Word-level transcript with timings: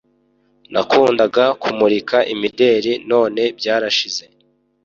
Nakundaga 0.71 1.43
kumurika 1.61 2.17
imideli 2.33 2.91
none 3.11 3.41
byarashize 3.57 4.23